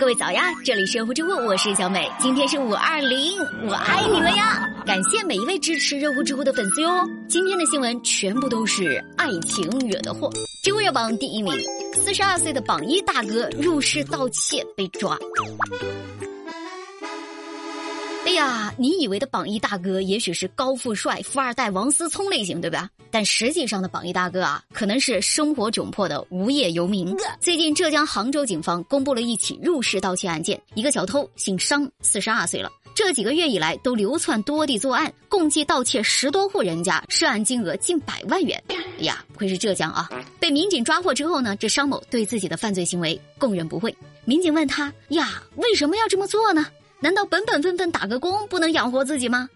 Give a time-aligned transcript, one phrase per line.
[0.00, 2.10] 各位早呀，这里是热乎知乎，我是小美。
[2.18, 4.66] 今天是五二零，我爱你们呀！
[4.86, 7.06] 感谢每一位支持热乎知乎的粉丝哟。
[7.28, 10.30] 今天的新闻全部都是爱情惹的祸。
[10.62, 11.52] 知乎热榜第一名，
[12.02, 15.18] 四十二岁的榜一大哥入室盗窃被抓。
[18.40, 22.88] 哎呀，你以为的榜一大哥也许是高富帅、富二代王思聪类型，对吧？
[23.10, 27.14] 但实际上的榜一大哥啊，可能是生活窘迫的无业游民。
[27.38, 38.58] 最近，浙江杭州警方公布了一起入室盗窃案件，一个小偷姓商，四十二岁了，这几个月以来都流窜多地作案，共计盗窃十多户人家，涉案金额近百万元。
[38.68, 40.08] 哎呀，不愧是浙江啊！
[40.38, 43.94] 被民警抓获之后呢，这商某对自己的犯罪行为供认不讳。
[44.24, 46.66] 民警问他呀，为什么要这么做呢？
[47.00, 49.48] 难道本本分分打个工不能养活自己吗？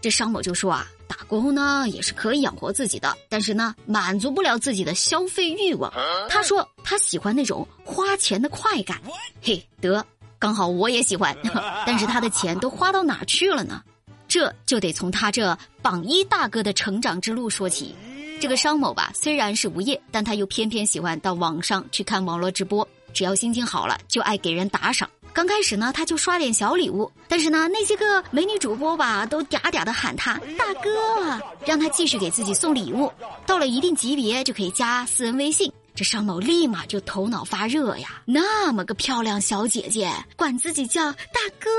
[0.00, 5.92] 这商某就说啊，打工呢也是可以养活自己的，但是呢满足不了自己的消费欲望。
[6.28, 9.00] 他说他喜欢那种花钱的快感。
[9.40, 10.04] 嘿，得，
[10.38, 11.36] 刚好我也喜欢，
[11.86, 13.82] 但是他的钱都花到哪去了呢？
[14.26, 17.94] 这就得从他这榜一大哥的成长之路说起。
[18.40, 25.08] 这个商某吧，虽然是无业，但他又偏偏喜欢到网上去看网络直播，只要心情好了，就爱给人打赏。
[25.32, 33.10] 刚开始呢，他就刷点小礼物，但是呢，那些个美女主播吧，都嗲嗲的喊他大哥，让他继续给自己送礼物。
[33.46, 38.20] 到了一定级别就可以加私人微信，这商某立马就头脑发热呀！
[38.24, 41.70] 那么个漂亮小姐姐，管自己叫大哥，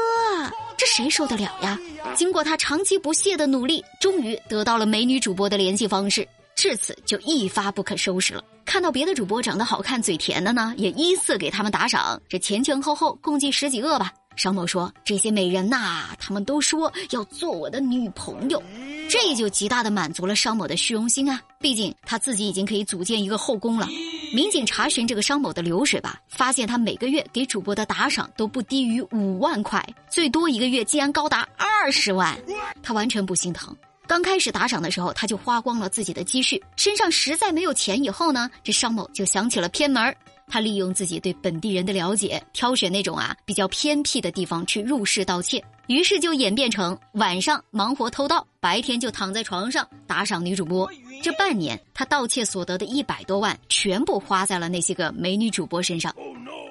[0.77, 1.77] 这谁受得了呀？
[2.15, 6.27] 经过他长期不懈的努力，终于得到了美女主播的联系方式，
[6.61, 8.43] 至此就一发不可收拾了。
[8.65, 12.21] 看到别的主播长得好看、嘴甜的呢，也依次给他们打赏。
[12.29, 14.13] 这前前后后共计十几个吧。
[14.35, 18.61] 商某说：“这些美人呐，他们都说要做我的女朋友，
[19.09, 21.41] 这就极大的满足了商某的虚荣心啊。
[21.59, 23.87] 毕竟他自己已经可以组建一个后宫了。”
[24.31, 32.37] 民警查询这个商某的流水吧，发现他每个月给主播的打赏都不低于五万块，最多一个月竟然高达二十万。
[32.83, 33.75] 他完全不心疼。
[34.11, 38.03] 刚开始打赏的时候，他就花光了自己的积蓄，身上实在没有钱。
[38.03, 40.13] 以后呢，这商某就想起了偏门
[40.49, 45.63] 他利用自己对本地人的了解，挑选那种啊比较偏僻的地方去入室盗窃。
[45.87, 50.91] 于是就演变成晚上忙活偷盗，白天就躺在床上打赏女主播。
[51.23, 56.13] 这半年，他盗窃所得的一百多万，全部花在了那些个美女主播身上。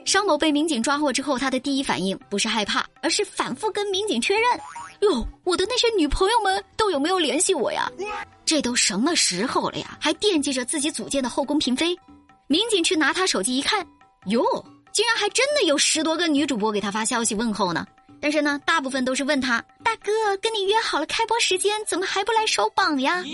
[0.05, 4.43] 商某被民警抓获之后，他的第一反应不是害怕，而是反复跟民警确认。
[5.01, 7.91] 哟，我的那些女朋友们都有没有联系我呀？
[8.45, 11.97] 这都什么时候了呀，还惦记着自己组建的后宫嫔妃？
[12.47, 13.87] 民警去拿他手机一看，
[14.27, 14.43] 哟，
[14.93, 17.87] 竟然还真的有十多个女主播给他发消息问候呢。
[18.21, 20.13] 但是呢，大部分都是问他大哥，
[20.43, 23.25] 跟你约好了开播时间，怎么还不来守榜呀？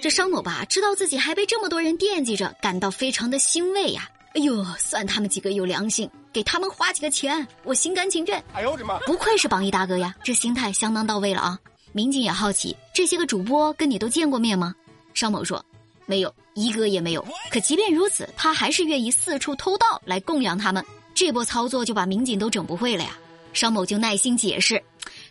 [0.00, 4.08] 这商某吧，知道自己还被这么多人惦记着，感到非常的欣慰呀。
[4.34, 8.42] 哎呦，算他们几个有良心，给他们花几个钱，我心甘情愿。
[8.52, 8.98] 哎呦我的妈！
[9.06, 11.56] 不愧是榜一大哥呀，这心态相当到位了啊！
[11.92, 14.74] 民警也好奇，这些个主播跟你都见过面吗？
[15.14, 15.64] 商某说，
[16.04, 17.24] 没有，一个也没有。
[17.48, 20.84] 可即便如此，他还是愿意四处偷盗来供养他们。
[21.14, 23.16] 这波操作就把民警都整不会了呀。
[23.52, 24.82] 商某就耐心解释，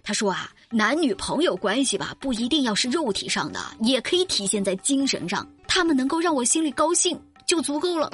[0.02, 5.46] 他说啊，男女朋友关系吧，不一定要是肉体上的，也可以体现在精神上。
[5.68, 8.10] 他们能够让我心里高兴，就足够了。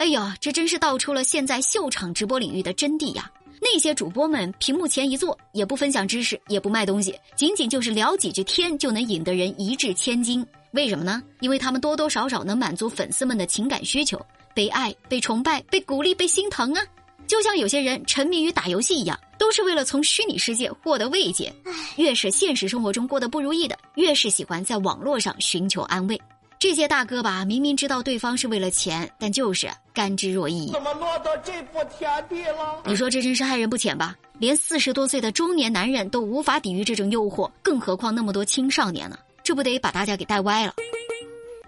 [0.00, 3.30] 哎呀，这真是道出了现在秀场直播领域的真谛呀！
[3.60, 10.42] 那些主播们屏幕前一坐，也不分享知识，也不卖东西，仅仅就是聊几句天，就能引得人一掷千金。
[10.70, 11.22] 为什么呢？
[11.40, 14.18] 因为他们多多少少能满足粉丝们的情感需求，
[14.54, 16.82] 被爱、被崇拜、被鼓励、被心疼啊！
[17.26, 21.52] 就像有些人沉迷于打游戏一样，都是为了从虚拟世界获得慰藉。
[21.96, 26.18] 越是现实生活中过得不如意的，越是喜欢在网络上寻求安慰。
[26.60, 30.70] 这些大哥吧，明明知道对方是为了钱，但就是甘之若饴。
[30.70, 32.82] 怎么落到这步田地了？
[32.84, 34.14] 你说这真是害人不浅吧？
[34.38, 39.18] 连四十多岁的中年男人都无法抵御这种诱惑，更何况那么多青少年呢？
[39.42, 40.74] 这不得把大家给带歪了？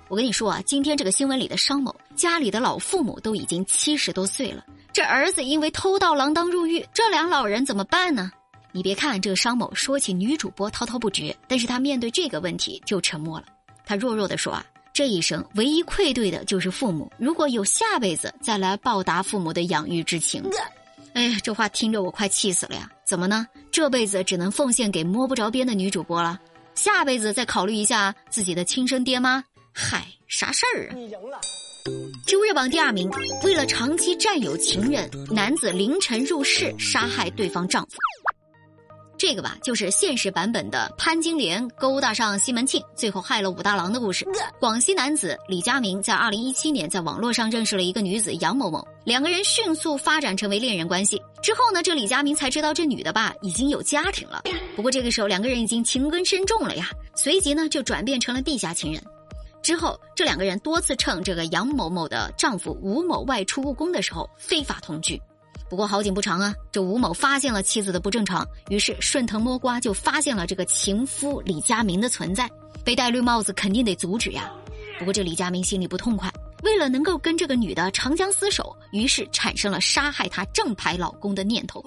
[0.09, 8.31] 我跟你说啊，今天这个新闻里的商某家里的老父母都已经七十多岁了，这儿子因为偷盗锒铛入狱，这俩老人怎么办呢？
[8.73, 13.47] 你别看这个商某说起女主播滔滔不绝，但是他面对这个问题就沉默了。
[13.87, 14.62] 他弱弱的说啊。
[14.93, 20.44] 这一生唯一愧对的就是父母，如果有下辈子再来报答父母的养育之情。
[21.15, 22.91] 哎，这话听着我快气死了呀！
[23.05, 23.47] 怎么呢？
[23.71, 26.39] 这辈子只能奉献给摸不着边的女主播了，
[26.75, 29.43] 下辈子再考虑一下自己的亲生爹妈？
[29.73, 30.95] 嗨，啥事儿啊？
[30.95, 31.41] 你赢了。
[32.27, 33.11] 知乎热榜第二名，
[33.43, 37.97] 为了长期占有情人，男子凌晨入室杀害对方丈夫。
[39.23, 44.27] 这个吧，就是现实版本的潘金莲勾搭上西门庆，最后害了武大郎的故事。
[44.59, 51.23] 广西男子李佳明在二零一七年在网络上认识了一个女子杨某某，两个人迅速发展成为恋人关系。
[51.41, 54.43] 之后呢，这李佳明才知道这女的吧已经有家庭了。
[54.75, 59.01] 不过这个时候两个人已经情根深重了呀，随即呢就转变成了地下情人。
[59.63, 65.23] 之后这两个人多次趁这个杨某某的丈夫吴某外出务工的时候非法同居。
[65.73, 72.47] 不过好景不长啊，这吴某发现了妻子的不正常，于是顺藤摸瓜就发现了这个情夫李佳明的存在，
[72.85, 74.53] 被戴绿帽子肯定得阻止呀。
[74.99, 76.31] 不过这李佳明心里不痛快，
[76.63, 81.83] 为了能够跟这个女的长相厮守，于是产生了杀害她正牌老公的念头。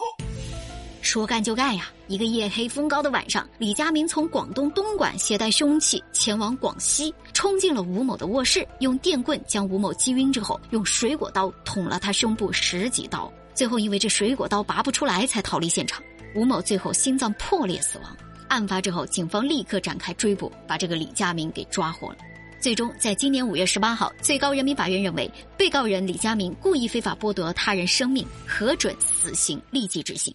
[1.03, 1.87] 说干就干呀！
[2.07, 13.31] 一个夜黑风高的晚上，李佳明从广东东莞携带凶器前往广西，冲进了吴某的卧室，用电棍将吴某击晕之后，用水果刀捅了他胸部十几刀。
[13.55, 16.03] 最后因为这水果刀拔不出来，才逃离现场。
[16.35, 18.17] 吴某最后心脏破裂死亡。
[18.49, 22.17] 案发之后，警方立刻展开追捕，把这个李佳明给抓获了。
[22.59, 30.33] 最终，在今年五月十八号，最高人民法院认为，被告人李佳明故意非法剥夺他人生命，核准死刑立即执行。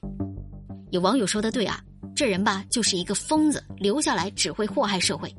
[0.91, 1.81] 有网友说的对啊，
[2.17, 5.35] 这人吧就是一个疯子，留下来只会祸害社会。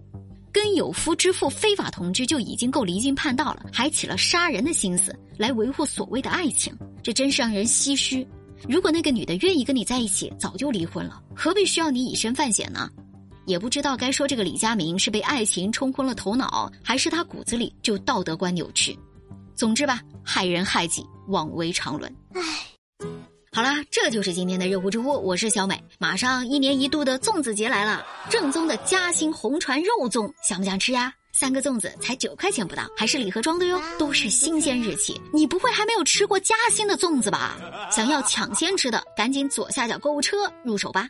[0.51, 8.27] 跟有夫之妇非法同居就已经够离经叛道了，还起了杀人的心思来维护所谓的爱情，这真是让人唏嘘。
[8.67, 12.89] 如果那个女的愿意跟你在一起，早就离婚了，何必需要你以身犯险呢？
[13.47, 18.97] 也不知道该说这个李佳明是被爱情冲昏了头脑，还是他骨子里就道德观扭曲。
[19.55, 22.13] 总之吧，害人害己，枉为常伦。
[22.35, 22.41] 唉。
[23.61, 25.79] 好啦，这就是今天的热乎知乎，我是小美。
[25.99, 31.13] 马上一年一度的粽子节来了，正宗的嘉兴红船肉粽，想不想吃呀？
[31.31, 35.21] 三个粽子才九块钱不到，还是礼盒装的哟，都是新鲜日期。
[35.31, 37.55] 你不会还没有吃过嘉兴的粽子吧？
[37.91, 41.07] 想要抢先吃的，赶紧左下角购物车入手吧。